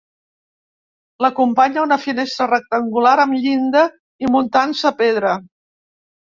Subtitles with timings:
[1.25, 3.85] L'acompanya una finestra rectangular amb llinda
[4.27, 5.37] i muntants de pedra.